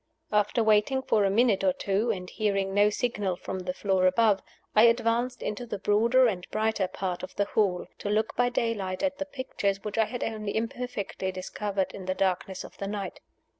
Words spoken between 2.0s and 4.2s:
and hearing no signal from the floor